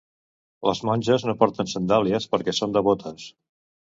[0.67, 3.29] Les monges no porten sandàlies perquè són devotes.